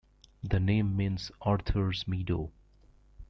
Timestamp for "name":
0.59-0.97